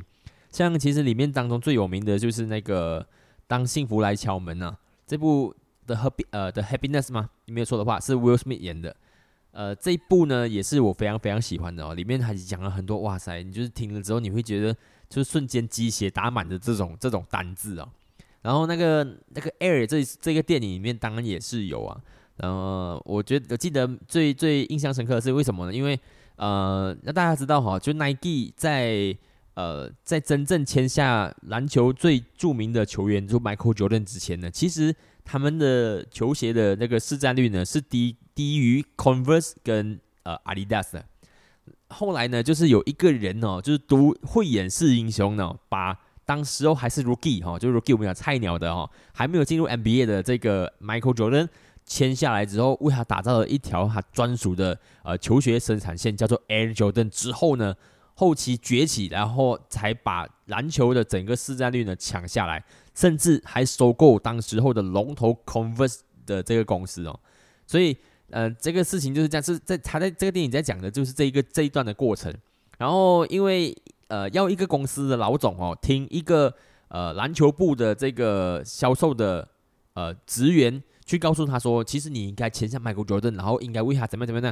[0.51, 3.03] 像其实里面当中最有名的就是那个
[3.47, 5.55] 当幸福来敲门啊这部。
[5.87, 7.29] The happy，呃，The happiness 吗？
[7.45, 8.93] 你没有错的话，是 Will Smith 演的。
[9.51, 11.95] 呃，这一部呢也是我非常非常喜欢的哦。
[11.95, 14.73] 里面还讲了很多，哇塞，你就是听了之后你会觉得
[15.09, 17.89] 就是瞬间鸡血打满的这种这种单字哦。
[18.41, 21.99] 然后那个那个 Air 这这个电影里面当然也是有啊。
[22.35, 25.73] 然后我觉得我记得最最印象深刻的是为什么呢？
[25.73, 25.97] 因为
[26.35, 29.17] 呃，那大家知道哈，就 Nike 在
[29.53, 34.93] 呃在真正签下篮球最著名的球员就 Michael Jordan 之前呢，其实。
[35.29, 41.05] 他们的球鞋的那个市占率呢是低低于 Converse 跟呃 Adidas 的。
[41.89, 51.49] 后来呢，就是有一个人哦，就是读慧眼识英雄呢，把当时候还是 Rookie 哈，就是 Rookie 我们讲菜鸟的哈，还没有进入 NBA 的这个 Michael Jordan
[51.85, 57.09] 签下来之后，为他打造了一条他专属的呃球鞋生产线，叫做 Air Jordan。
[57.09, 57.75] 之后呢，
[58.13, 62.63] 后期崛起，然后才把篮球的整个市占率呢抢下来。
[62.97, 67.19] 甚至还收购当时候的龙头 Converse 的这个公司哦，
[67.67, 67.95] 所以
[68.31, 72.33] 呃，这个事情就是这样，是在他在这个电影在讲的就是这一个这一段的过程。
[72.79, 73.75] 然后因为
[74.07, 76.51] 呃，要一个公司的老总哦，听一个
[76.87, 79.47] 呃篮球部的这个销售的
[79.93, 84.51] 呃职员去告诉他说，其实你应该签下 Michael Jordan，然后应该为他怎么怎么样，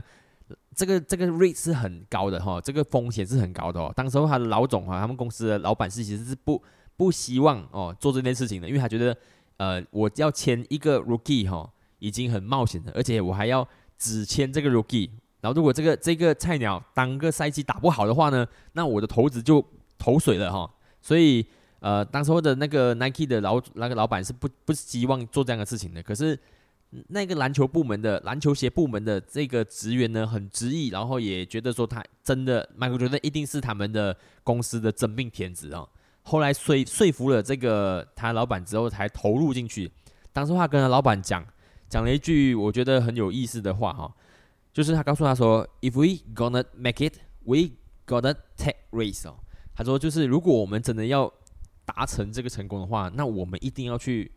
[0.76, 3.92] 这个这个 rate 是很高的哈，这个风险是很高的哦。
[3.96, 6.62] 当时候他的老总啊，他们公司的老板是其实是不。
[6.98, 9.18] 不希望哦做这件事情的，因为他觉得，
[9.58, 15.10] 呃，我要签一个 rookie 哈，已经很冒险了，而且我还要只签这个 rookie，
[15.42, 19.64] 然后如果这个这个菜鸟当个赛季打不好的话呢，那我的投资就
[19.98, 20.72] 投水了哈。
[21.02, 21.46] 所以，
[21.82, 26.02] 呃，当时候的那个 Nike 的老那个老板是不不希望做这样的事情的。
[26.02, 26.40] 可是，
[27.10, 35.88] 那个篮球部门的篮球鞋部门的这个职员呢，很执意，然后也觉得说他真的，Michael 觉得一定是他们的公司的真命天子啊。
[36.28, 39.92] 后来说说服了这个他老板之后，才投入进去。
[40.34, 41.46] 当时他跟他老板讲，
[41.88, 44.12] 讲了一句我觉得很有意思的话哈，
[44.74, 47.76] 就是他告诉他说：“If we gonna make it, we
[48.08, 49.36] gonna take risk。”哦，
[49.76, 51.32] 他说就是如果我们真的要
[51.86, 54.32] 达成这个成功的话，那我们一定要去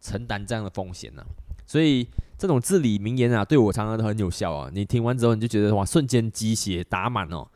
[0.00, 1.22] 承担这样的风险呢。
[1.66, 4.70] 所以这种至理名言啊，对我常常都很有效啊。
[4.72, 7.46] 你听完之后，你就觉得哇，瞬间鸡血打满哦。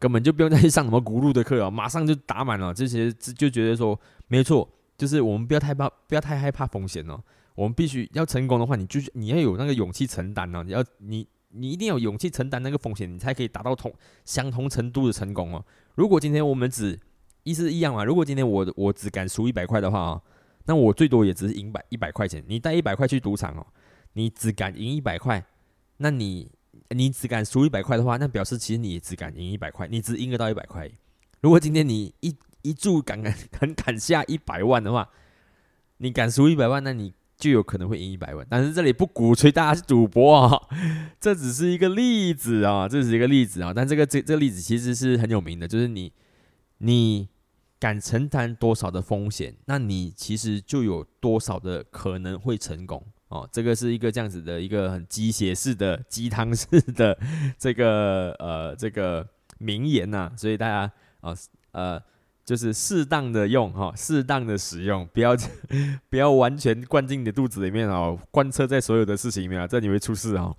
[0.00, 2.74] 根本就不用再去上什么轱辘的课啊，马上就打满了。
[2.74, 4.68] 这些就觉得说，没错，
[4.98, 7.22] 就是我们不要太怕，不要太害怕风险哦。
[7.54, 10.62] 我们必须要成功的话，你就你要有那个勇气承担哦。
[10.64, 13.94] 你要你你一定要有勇气承担那个风险，你才可以达到同
[14.24, 15.64] 相同程度的成功哦。
[15.94, 16.98] 如果今天我们只
[17.44, 20.20] 意思一样嘛，如果今天我我只敢输一百块的话啊，
[20.64, 22.44] 那我最多也只是赢百一百块钱。
[22.48, 23.64] 你带一百块去赌场哦，
[24.14, 25.46] 你只敢赢一百块，
[25.98, 26.50] 那你。
[26.90, 30.90] 你只敢输一百块的话，那表示其实你只敢赢一百块，你只赢得到一百块。
[31.40, 35.08] 如果今天你一一注敢敢敢敢下一百万的话，
[35.98, 38.46] 你敢输一百万，那你就有可能会赢一百万。
[38.48, 40.68] 但是这里不鼓吹大家去赌博啊，
[41.20, 43.72] 这只是一个例子啊，这只是一个例子啊。
[43.74, 46.12] 但这个这这个例子其实是很有名的，就是你
[46.78, 47.28] 你
[47.78, 53.04] 敢承担多少的风险，那你其实就有多少的可能会成功。
[53.28, 57.18] 哦，这个是一个这样子的一个很鸡血式的鸡汤式的
[57.58, 59.26] 这个呃这个
[59.58, 61.34] 名言呐，所以大家啊
[61.72, 62.00] 呃
[62.44, 65.36] 就是适当的用哈，适当的使用，不要
[66.08, 70.56] 不要完全灌进你的肚子里面哦，贯彻在所有的事情里面啊，这你会出事哦。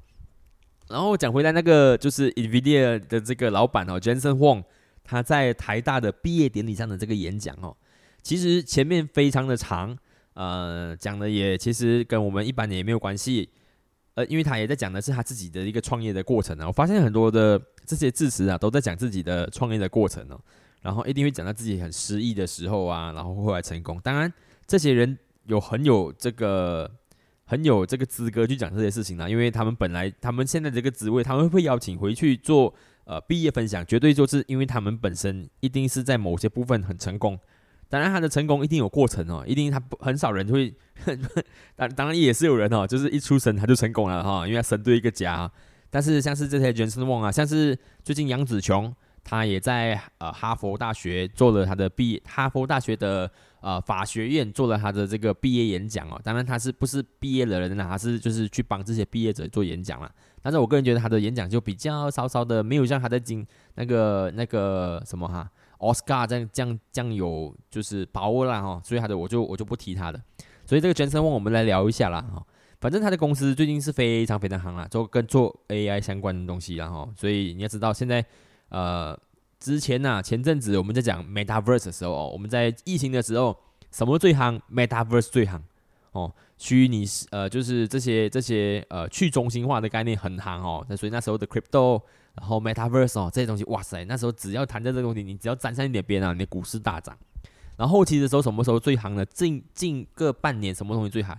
[0.90, 4.64] 然后讲回来，那个就是 Nvidia 的这个老板哦，Jensen Huang，
[5.04, 7.76] 他在台大的毕业典礼上的这个演讲哦，
[8.22, 9.98] 其实前面非常的长，
[10.38, 13.50] 呃，讲的也其实跟我们一般人也没有关系，
[14.14, 16.68] 呃，因为他也在讲的是他自己的一个创业的过程啊。
[16.68, 20.40] 我发现很多的这些字词啊，都在讲自己的创业的过程哦。
[20.84, 24.00] 然后一定会讲到自己很失意的时候啊，然后后来成功。
[24.04, 24.32] 当然，
[24.68, 26.88] 这些人有很有这个
[27.44, 32.72] 很有这个资格去讲这些事情啦，因为他们本来他们现在这个职位，他们会邀请回去做
[33.06, 37.40] 呃毕业分享，绝对就是因为他们本身一定是在某些部分很成功。
[37.90, 40.74] 当然，他的成功一定有过程哦，一定他不很少人会，
[41.76, 45.52] 当当然也是有人哦，就是一出生他就成功了哈，因为他生对一个家。
[45.90, 48.94] 但是像是这些 Jensen Wong 啊，像是最近杨紫琼。
[49.30, 56.18] 他也在呃哈佛大学做了他的毕业，哈佛大学的呃法学院做了他的这个毕业演讲哦。
[56.24, 57.86] 当然他是不是毕业的人呢？
[57.90, 60.10] 他是就是去帮这些毕业者做演讲了。
[60.42, 63.46] 但是我个人觉得他的演讲就比较稍稍的没有像他在经
[63.76, 68.82] 那个那个什么哈奥斯卡这样这样这样有就是把握了哈。
[68.84, 70.22] 所以他的我就我就不提他的。
[70.66, 72.46] 所以这个全身问我们来聊一下啦哈。
[72.80, 78.26] 反正他的公司最近是非常非常行啦，做跟做 AI 相关的东西然后，所以你要知道现在。
[78.70, 79.18] 呃，
[79.62, 83.58] 之前呢，前阵子我们在讲 Metaverse 的时候，哦我们在疫情的时候，
[83.94, 85.62] 什么最夯？Metaverse 最夯
[86.12, 90.86] 哦，虚拟呃，就是这些这些呃去中心化的概念很夯哦。
[90.90, 92.02] 那所以那时候的 Crypto，
[92.38, 97.18] 然后 Metaverse 哦这些东西，哇塞，那时候只要谈到这个东西，你只要沾上一点边啊，你的股市大涨。
[97.76, 99.26] 然后后期的时候，什么时候最行呢？
[99.26, 101.36] 近近个半年，什么东西最行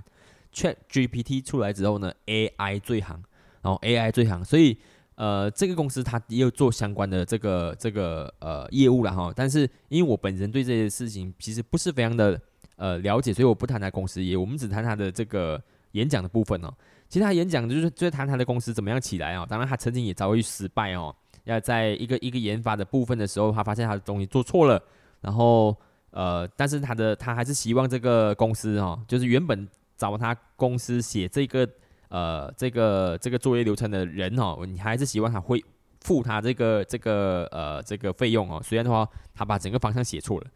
[0.52, 3.22] ？Chat GPT 出来之后呢，AI 最行，
[3.62, 4.78] 然后 AI 最行，所以。
[5.20, 12.40] 呃，这个公司它也有做相关的这个这个呃业务了哈，但是因为我本人对这些事情其实不是非常的
[12.76, 16.72] 呃了解，所以我不谈它公司业务，我们只谈它的这个演讲的部分哦。
[17.08, 24.82] 其实他演讲就是就是谈他的公司怎么样起来哦，当然他曾经也遭遇失败哦，要在一个一个研发的部分的时候，他发现他的东西做错了，
[25.20, 25.76] 然后
[26.10, 31.68] 呃，但是他的他还是希望这个公司哦，就是原本找他公司写这个。
[32.10, 35.62] 呃，这个这个作业流程的人哦，你还是希望他会
[36.00, 38.58] 付他这个这个呃这个费用哦。
[38.64, 40.46] 虽然的话，他把整个方向写错了，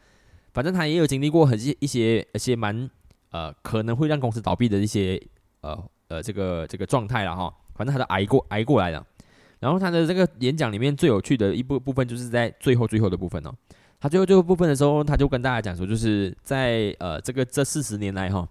[0.55, 2.89] 反正他也有经历过很一些一些蛮
[3.33, 5.23] 呃可能会让公司倒闭的一些
[5.61, 5.79] 呃
[6.13, 7.53] 呃这个这个状态了哈。
[7.75, 9.05] 反正他都挨过挨过来了。
[9.59, 13.55] 然后他的这个演讲里面最有趣的一部部分，就是在最后最后的部分哦。
[13.99, 18.47] 他最后最后部分的时候，他就跟大家讲说，就是在呃这个这四十年来哈。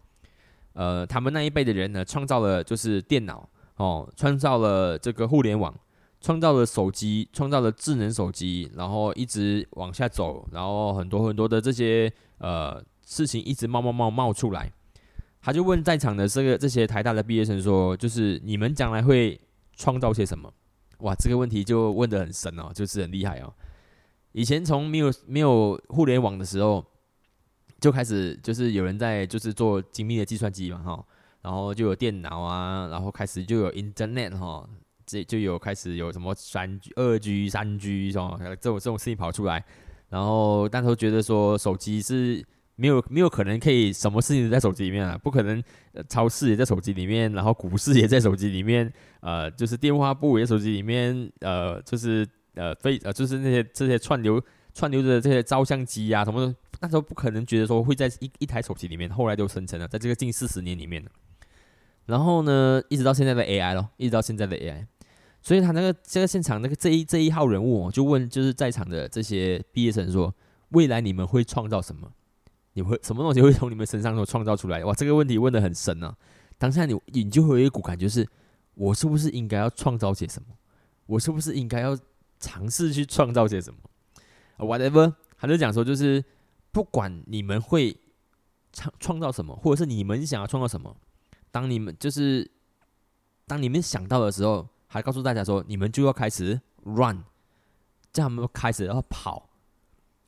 [0.73, 5.75] 呃，他们那一辈的人呢，创造了就是电脑哦，创造了这个互联网，
[6.21, 14.71] 创造了手机，创造了智能手机，然后一直往下走，然后很多很多的这些呃事情一直冒冒冒冒出来。
[15.41, 19.39] 他就问在场的这个这些台大的毕业生说，就是你们将来会
[19.75, 20.53] 创造些什么？
[20.99, 23.53] 哇，这个问题就问得很深哦，就是很厉害哦。
[24.31, 26.85] 以前从没有没有互联网的时候。
[27.79, 31.03] 就开始就是有人在就是做精密的计算机嘛哈，
[31.41, 34.69] 然后就有电脑啊，然后开始就有 Internet 哈，
[35.03, 38.37] 这就有开始有什么三、二 G、三 G 是吧？
[38.37, 39.65] 这种这种事情跑出来，
[40.09, 45.63] 然后大家觉得说手机是没有没有可能可以什么事情都在手机里面啊，不可能，
[46.09, 54.41] 超市也在手机里面，然后股市也在手机里面，呃，就是电话簿也在手机里面，呃，就是呃非呃就是那些这些串流
[54.73, 56.55] 串流的这些照相机啊什么的。
[56.83, 61.05] 那时候不可能觉得说会在一一台手机里面，后来就生成了，在这个近四十年里面
[62.07, 64.87] 然后呢，一直到现在的 AI 咯，一直到现在的 AI，
[65.43, 70.33] 所以他那个这个现场那个这一这一号人物就问，就是在场的这些毕业生说，
[70.69, 72.11] 未来你们会创造什么？
[72.73, 74.83] 你会什么东西会从你们身上所创造出来？
[74.85, 76.15] 哇，这个问题问的很深啊！
[76.57, 78.27] 当下你你就会有一股感觉是，
[78.75, 80.49] 我是不是应该要创造些什么？
[81.05, 81.97] 我是不是应该要
[82.39, 83.79] 尝试去创造些什么
[84.57, 86.23] ？Whatever，他就讲说就是。
[86.73, 87.99] 不管你们会
[88.71, 90.95] 创创造什么，或者是你们想要创造什么，
[91.51, 92.49] 当你们就是
[93.45, 97.25] 当你们想到的时候，还告诉大家说，你们就要开始 run，
[98.13, 99.49] 叫他们开始要跑，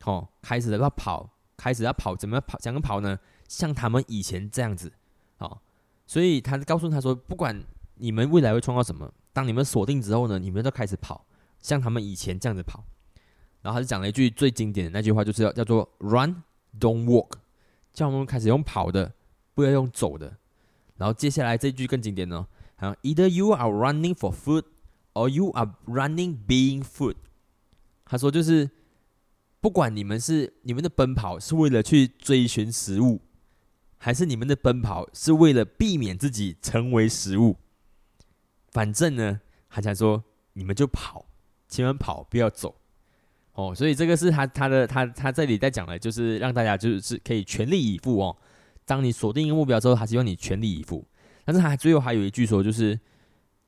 [0.04, 1.30] 哦，开始要跑，
[1.64, 2.58] 开始要跑，怎么跑？
[2.60, 3.18] 怎么跑呢？
[3.48, 4.92] 像他们以前这样子，
[5.38, 5.62] 哦，
[6.06, 7.64] 所以他告诉他说，不管
[7.96, 11.26] 你们未来会创造什么，当你们锁定之后呢，你们就开始跑，
[11.62, 12.84] 像他们以前这样子跑。
[13.62, 16.44] 然后他就讲了一句最经典的那句话，就是要叫做 “run
[16.78, 17.30] don't walk”，
[17.94, 19.14] 叫我们开始用跑的，
[19.54, 20.36] 不要用走的。
[20.98, 22.46] 然后接下来这句更经典哦，
[22.76, 24.64] 好，either you are running for food
[25.14, 27.16] or you are running being food。
[28.04, 28.70] 他说就是
[29.64, 33.22] 不管你们是你们的奔跑是为了去追寻食物，
[33.98, 37.56] 还是你们的奔跑是为了避免自己成为食物，
[38.72, 40.22] 反正呢，他才说
[40.52, 41.26] 你们就跑，
[41.70, 42.76] 千万跑，不要走。
[43.54, 48.36] 哦，所以这个是他他的他他这里在讲的，就是让大家就是可以全力以赴哦。
[48.84, 51.08] 当你锁定一个目标之后，他希望你全力以赴。
[51.46, 53.00] 但是他最后还有一句说，就是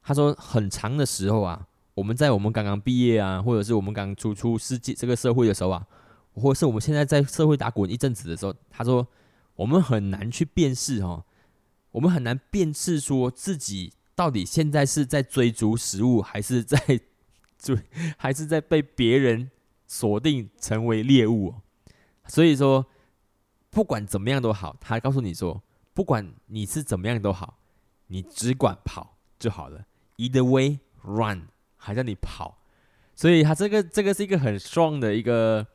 [0.01, 1.65] 他说很长的时候啊。
[1.95, 5.87] 我们在我们刚刚毕业啊，或者是我们刚出出世界这个社会的时候啊，
[6.33, 9.07] 或者是我们现在在社会打滚一阵子的时候，他说
[9.55, 11.23] 我们很难去辨识哦，
[11.91, 16.77] 我们很难辨识说自己到底现在是在追逐食物，还是在
[17.57, 17.77] 追，
[18.17, 19.49] 还是在被别人
[19.87, 21.55] 锁定成为猎物。
[22.27, 22.85] 所以说，
[23.69, 27.59] 不管怎么样都好，他告诉你说，不管你是怎么样都好，
[28.07, 29.85] 你只管跑就好了。
[30.17, 31.47] Either way, run.
[31.85, 32.57] 还让你跑，
[33.13, 35.65] 所以他这个这个是一个很 strong 的一个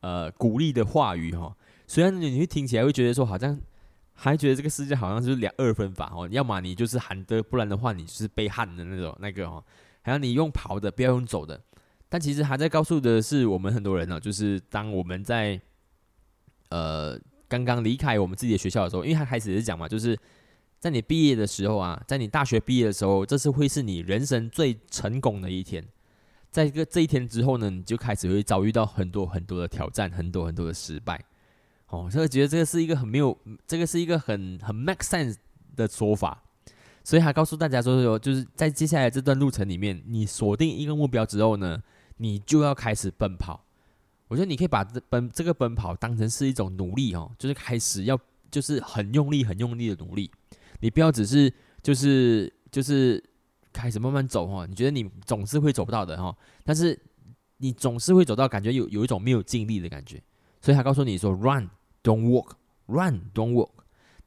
[0.00, 1.56] 呃鼓励的话语哈。
[1.88, 3.58] 虽然你会听起来会觉得说好像
[4.14, 9.62] 还觉得这个世界好像是两二分法哦，要么你就是喊的，不然的话你就是被喊的那种那个哦。
[10.02, 11.60] 还有你用跑的，不要用走的。
[12.08, 15.60] 但其实还在告诉的是我们很多人呢，就是当我们在
[16.68, 20.16] 呃刚刚离开我们自己的学校的时候，因为他开始是讲嘛，就是。
[20.78, 25.84] 在你毕业的时候啊，在你大学毕业的时候，这是会是你人生最成功的一天。
[26.50, 31.22] 在一个这一天之后呢，你就开始会遭遇到很多很多的挑战，很多很多的失败。
[31.88, 33.36] 哦，所以觉得这个是一个很没有，
[33.66, 35.36] 这个是一个很很 make sense
[35.76, 36.42] 的说法。
[37.04, 41.80] 所以还告诉大家说说，就是在接下来这段路程里面，你锁定一个目标之后呢，
[42.16, 43.64] 你就要开始奔跑。
[44.28, 48.18] 我觉得你可以把这奔这个奔跑当成是一种努力哦，就是开始要
[48.50, 50.28] 就是很用力、很用力的努力。
[50.80, 53.22] 你不要只是就是就是
[53.72, 56.98] 开始慢慢走哈，你觉得你总是会走不到的哈，但是
[57.58, 60.22] 你总是会走到，感觉有有一种没有尽力的感觉，
[60.60, 61.68] 所以他告诉你说，run
[62.02, 63.70] don't walk，run don't walk。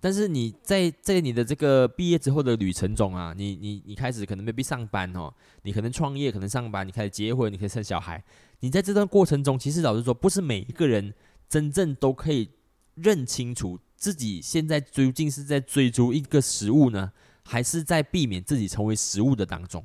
[0.01, 5.33] 但是你在在你的这个毕业之后的旅程中啊，你你你开始可能 maybe 上班哦，
[5.63, 8.23] 你可能创业，可能上班，你开始结婚，你可以生小孩，
[8.61, 11.13] 你在这段过程中，其实老实说，不是每一个人
[11.49, 12.49] 真正都可以
[12.95, 13.77] 认清楚。
[13.99, 17.11] 自己现在究竟是在追逐一个食物呢，
[17.43, 19.83] 还是在避免自己成为食物的当中？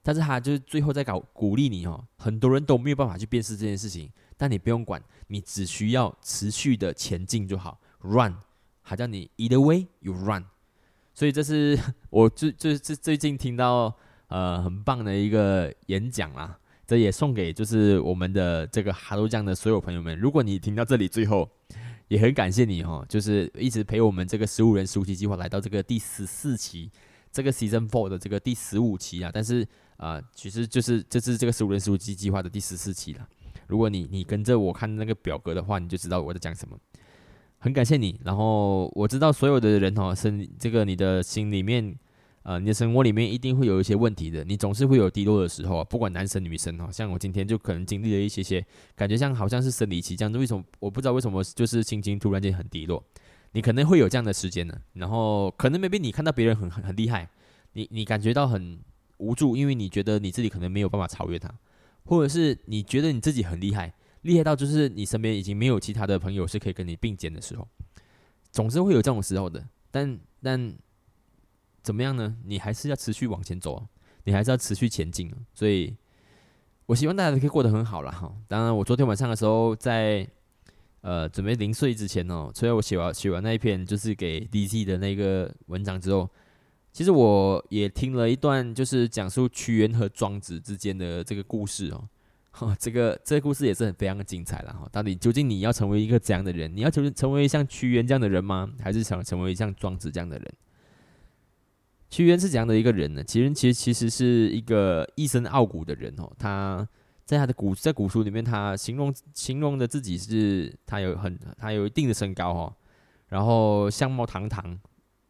[0.00, 8.36] 但是他就是最后在搞鼓励你哦，很多人都没有办法去辨识这件事情，但你不用管，你只需要持续的前进就好，run，
[8.80, 10.44] 还叫你 either way you run。
[11.12, 11.76] 所以这是
[12.10, 13.92] 我最最最最近听到
[14.28, 21.50] 呃很棒的一个演讲啦，这也送给就是我们的这个哈喽酱的所有朋友们，如果你听到这里最后。
[22.08, 26.90] 也很感谢你哈，就是一直陪我们这个十五人十五期计划来到这个第十四期，
[27.30, 29.30] 这个 season four 的这个第十五期啊。
[29.32, 29.66] 但是
[29.96, 33.28] 啊，其实就是这是这个十五人十五期计划的第十四期了。
[33.66, 36.76] 如果你你跟着我看那个表格的话，你就知道我在讲什么。
[37.58, 41.98] 很感谢你，然后我知道所有的人哦，是这个你的心里面。
[42.48, 48.64] 呃，你的生活里面一定会有一些问题的，你总是会有低落的时候啊，不管男生女生哈，像我今天就可能经历了一些些，
[48.96, 53.04] 感觉像好像是生理期这样子，为什么我不知道为什么就是心情突然间很低落？
[53.52, 57.28] 你可能会有这样的时间呢，然后可能 maybe 你看到别人很很很厉害，
[57.74, 58.80] 你你感觉到很
[59.18, 61.54] 无助，因为你觉得你自己可能没有办法超越他，
[62.06, 67.68] 或者是你觉得你自己很厉害，厉害到就是你身边已经没有其他的朋友是可以跟你并肩的时候，
[68.50, 70.74] 总是会有这种时候的，但但。
[71.88, 72.36] 怎么样呢？
[72.44, 73.82] 你还是要持续往前走，
[74.24, 75.32] 你还是要持续前进。
[75.54, 75.96] 所以，
[76.84, 78.30] 我希望大家都可以过得很好了哈。
[78.46, 80.28] 当然，我昨天晚上的时候，在
[81.00, 86.28] 呃准备临睡之前哦，所以我写完写完那一篇就是给 DC 的那个文章之后，
[86.92, 92.06] 其实我也听了一段，就是讲述屈原和庄子之间的这个故事哦。
[92.50, 94.86] 哈， 这个这个故事也是很非常的精彩了哈。
[94.92, 96.70] 到底究竟你要成为一个怎样的人？
[96.76, 98.70] 你要成成为像屈原这样的人吗？
[98.82, 100.54] 还是想成为像庄子这样的人？
[102.10, 103.22] 屈原是怎样的一个人呢？
[103.22, 106.30] 其实，其实其实是一个一身傲骨的人哦。
[106.38, 106.86] 他
[107.26, 112.74] 在他的古在古书里面，他形容形容的自己是，他有很他有一定的身高哦，
[113.28, 114.78] 然后相貌堂堂，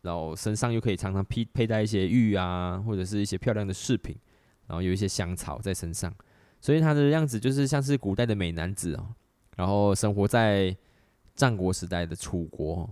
[0.03, 4.15] 然后身上又可以常常披佩戴一些玉啊，或者是一些漂亮的饰品，
[4.69, 6.15] 然后有一些香草在身上，
[6.61, 9.15] 所以他的样子就是像是古代的美男子哦。
[9.57, 10.77] 然后生活在
[11.35, 12.89] 战国时代的楚国。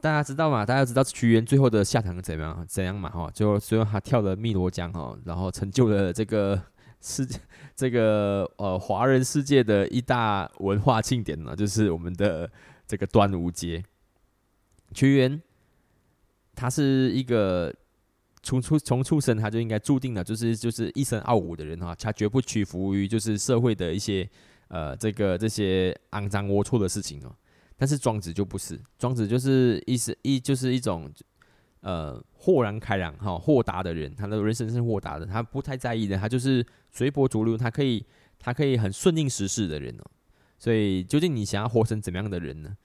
[0.00, 0.64] 大家知道吗？
[0.64, 2.64] 大家知道屈原最后的下场怎样？
[2.68, 3.10] 怎样嘛？
[3.10, 6.60] 哈，最后最后他跳了汨罗江哈，然后成就了这个
[7.00, 7.38] 世界
[7.74, 12.48] 这个呃华人世界的一大文化庆典呢，就是我们的
[12.86, 13.82] 这个端午节。
[14.94, 15.42] 屈原
[16.54, 17.74] 他是一个
[18.42, 24.28] 从出从出生他就应该注定了，就是就是一身傲骨的人哈，他绝不屈服于就是社会的一些
[24.68, 27.34] 呃这个这些肮脏龌龊的事情哦。
[27.78, 31.10] 但是庄子就不是，庄子就是意思一就是一种
[31.80, 38.04] 呃豁然开朗哈豁达的人，他的人生是豁达的，他不太在意的，他就是随波逐流，他可以
[38.38, 40.04] 他可以很顺应时势的人哦。
[40.58, 42.76] 所以究竟你想要活成怎么样的人呢？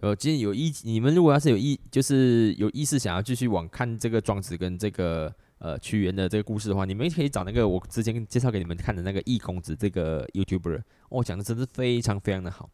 [0.00, 12.68] 呃，今天有意，你们如果要是有意，就是有意识想要继续往看这个庄子跟这个呃屈原的这个故事的话，你们可以找那个我之前介绍给你们看的那个易公子这个 YouTuber，哦，讲的真的非常非常的好。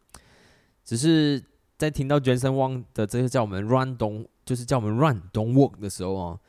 [0.85, 1.41] 只是
[1.83, 6.41] 在听到 Jason Wang 的这个叫我们 Run don，就是叫我们 Run Don't Walk 的时候哦，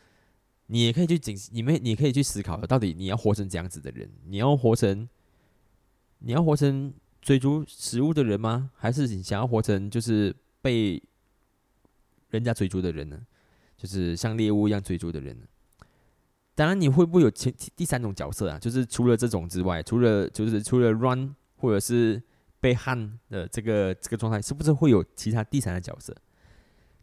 [0.68, 4.08] 你也可以去警，你们你可以去思考，到底你要活成怎样子的人？
[4.28, 5.10] 你要活成，
[6.20, 8.70] 你要活成追逐食物的人吗？
[8.76, 10.36] 还是你想要活成就是？
[10.62, 11.04] 被
[12.30, 13.20] 人家追逐的人呢，
[13.76, 15.46] 就是像猎物一样追逐的人呢。
[16.56, 18.58] 当然，你会不会有前第三种角色啊？
[18.58, 22.24] 就是除了这种之外，除了就是除了 run 或者是
[22.64, 26.16] 被焊的这个这个状态，是不是会有其他第三的角色？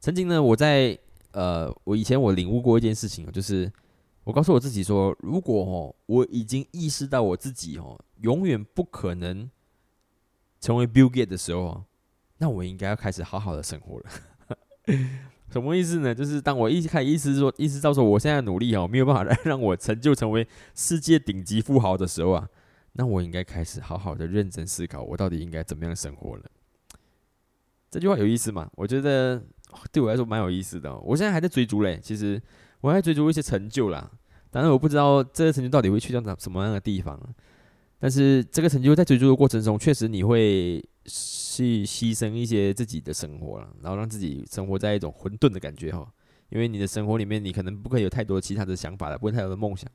[0.00, 0.98] 曾经呢，我在
[1.32, 3.70] 呃，我以前我领悟过一件事情就是
[4.24, 9.50] 我告诉我自己说，如果哦，我已经意识到我自己哦，永远不可能
[10.62, 11.84] 成为 Bill Gates 的时候。
[12.38, 14.06] 那我应该要开始好好的生活了，
[15.52, 16.14] 什么意思呢？
[16.14, 22.48] 就是当我一开始意思说，意思到说我现在努力哦，没有办法让我成就成为世界顶级富豪的时候啊，
[22.92, 26.44] 那我应该开始好好的认真思考，我到底应该怎么样生活了。
[27.90, 28.70] 这句话有意思吗？
[28.74, 29.42] 我觉得
[29.90, 30.96] 对我来说蛮有意思的。
[30.98, 32.40] 我现在还在追逐嘞，其实
[32.80, 34.10] 我还追逐一些成就啦，
[34.50, 37.20] 当然我不知道这个成就到底会去到哪什么样的地方。
[37.98, 40.84] 但是这个成就在追逐的过程中，确实你会。
[41.06, 46.06] 去牺牲一些自己的生活了，然后让自己生活在一种混沌的感觉哈。
[46.50, 49.90] 因为你的生活里面，你可能不可以有太多其他的想法了，不会太多的梦想。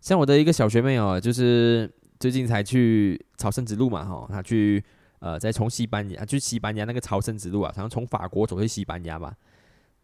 [0.00, 1.90] 像我的一个小学妹哦，就是
[2.24, 4.82] 最近才去朝圣之路嘛哈，他去
[5.18, 9.36] 呃，在从西班牙去西班牙那个朝圣之路啊，好像从法国走去西班牙吧。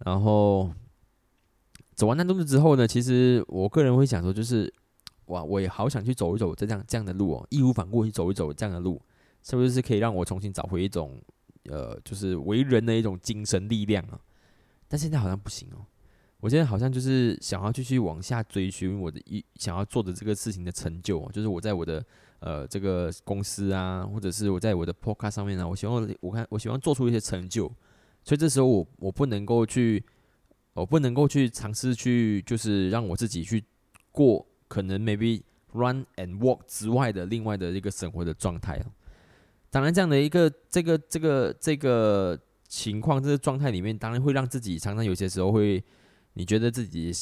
[0.05, 0.71] 然后
[1.95, 4.71] 走完那路之后呢，其实我个人会想说，就是
[5.29, 9.01] 哇，我也好想去走一走这样这样的路哦，义无反顾去走一走这样的路。
[9.43, 11.19] 是不是可以让我重新找回一种，
[11.71, 14.21] 呃，就是为人的一种精神力量啊？
[14.89, 15.81] 但现在好像不行哦。
[16.41, 22.05] 我现在好像就是想要继续往下追寻我的一想要做的这个事情的成就，就是我在我的
[22.41, 27.71] 呃这个公司啊，或者是我在我的 podcast 上面呢，我希望我看我希望做出一些成就。
[28.25, 30.03] 所以这时候我我不能够去，
[30.75, 33.65] 我不能够去尝试去，就是让我自己去
[34.13, 38.79] 过可能 maybe run and walk 之外的另外的一个生活的状态。
[39.71, 45.83] 当然，这样的一个这个这个这个情况，这个状态里面，当然会让自己常常有些时候会，
[46.35, 47.13] 你觉得自己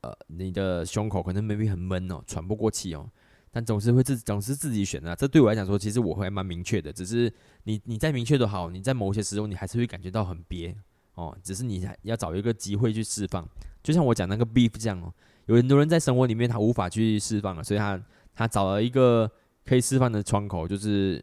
[0.00, 3.10] 呃，你的胸口可能 maybe 很闷哦，喘不过气哦，
[3.50, 5.14] 但总是会自总是自己选的。
[5.16, 7.32] 这对我来讲说，其实我会蛮明确的，只是
[7.64, 10.76] 你你再明确的好，你在某些时候你还是会感觉到很憋
[11.14, 13.48] 哦，只是你要找一个机会去释放。
[13.82, 15.12] 就像我讲那个 beef 这样哦，
[15.46, 18.00] 有很多人在生活里面他无法去释放了，所以他
[18.34, 19.30] 他找了一个
[19.64, 21.22] 可以释放的窗口，就是。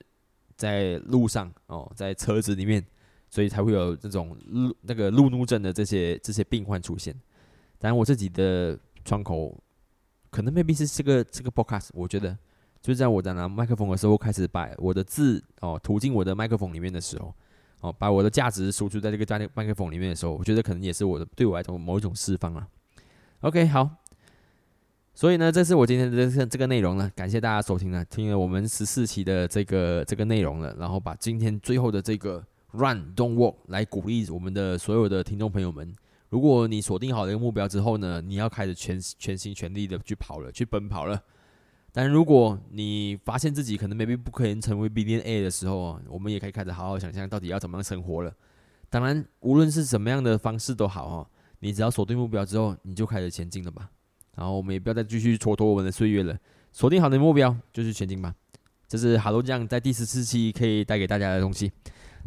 [0.56, 2.86] 在路上哦，在车子里面，
[3.28, 7.14] 所以才会有这种路那个路怒症的这些这些病患出现。
[7.84, 9.62] 当然，我自己的窗口
[10.30, 12.30] 可能 maybe 是这个这个 podcast，我觉得
[12.82, 17.36] 就是在我在拿麦克风的时候，开始把我的字哦吐进我的麦克风里面的时候，
[17.82, 22.66] 哦，把我的价值输出在这个在麦克风里面的时候，我觉得可能也是我的对我来说某一种释放啊。
[23.42, 23.90] OK，好。
[25.14, 35.94] 所以呢，这是我今天的这这个内容了，感谢大家收听了，听了我们十四期的这个这个内容了，然后把今天最后的这个 Run Don't Walk 来鼓励我们的所有的听众朋友们。
[36.34, 41.22] 如果你锁定好一个目标之后呢，你要开始全全心全力的去跑了，去奔跑了。
[41.92, 48.34] 但如果你发现自己可能 maybe 不可能成为 B D A 的时候啊，我们也可以开始好好想象到底要怎么样生活了。
[48.90, 51.30] 当然，无论是什么样的方式都好哈，
[51.60, 53.88] 你只要锁定目标之后，你就开始前进了吧。
[54.36, 56.36] 然后我们也不要再继续蹉跎我们的岁月了，
[56.72, 58.34] 锁定好的目标就是前进吧。
[58.88, 61.72] 这是哈喽酱在第十四期可以带给大家的东西。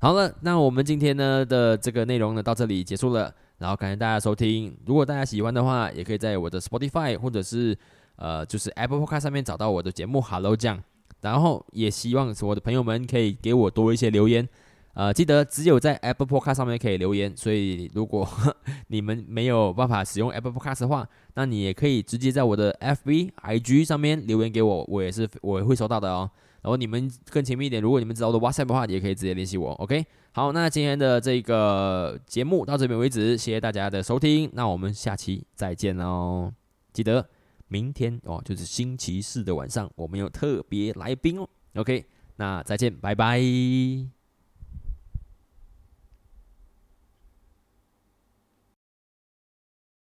[0.01, 4.77] 好了，那我们今天呢的这个内容呢到这里结束了，然后感谢大家收听。
[4.85, 7.77] 如果大家喜欢的话，也可以在我的 Spotify 或者是
[8.17, 10.83] 呃就是 Apple Podcast 上面找到我的节目哈喽酱。
[11.23, 14.47] 然后也希望我的朋友们可以给我多一些留言。
[14.93, 18.27] 呃，记得只有在 Apple Podcast 上面可以留言，所以如果
[18.89, 26.31] 你们没有办法使用 Apple Podcast 的话，那你也可以直接在我的 FB、IG 上面留言给我，我也是我会收到的哦。
[26.63, 29.73] 然后你们更亲密一点，如果你们知道我的 WhatsApp 的话，也可以直接联系我。
[29.73, 30.05] OK，
[30.37, 36.53] 好，那今天的这个节目到这边为止，谢谢大家的收听，那我们下期再见哦。
[36.93, 37.27] 记得
[37.69, 41.49] 明天哦，就是星期四的晚上，我们有特别来宾哦。
[41.77, 42.05] OK。
[42.37, 43.41] 那再见，拜拜。